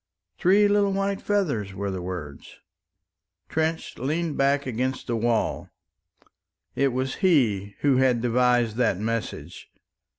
[0.39, 2.57] "Three little white feathers," were the words.
[3.49, 5.69] Trench leaned back against the wall.
[6.75, 9.69] It was he who had devised that message.